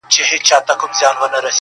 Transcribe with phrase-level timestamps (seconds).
[0.01, 1.49] د ریا کارو زاهدانو ټولۍ٫